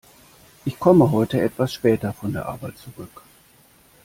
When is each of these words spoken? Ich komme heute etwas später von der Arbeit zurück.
Ich 0.65 0.79
komme 0.79 1.11
heute 1.11 1.39
etwas 1.39 1.71
später 1.75 2.11
von 2.11 2.33
der 2.33 2.47
Arbeit 2.47 2.75
zurück. 2.79 3.21